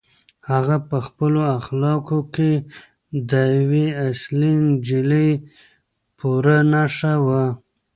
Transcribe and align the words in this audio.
هغه 0.51 0.75
په 0.89 0.97
خپلو 1.07 1.41
اخلاقو 1.57 2.19
کې 2.35 2.51
د 3.29 3.31
یوې 3.57 3.87
اصیلې 4.07 4.51
نجلۍ 4.65 5.29
پوره 6.17 6.57
نښه 6.71 7.13
وه. 7.25 7.43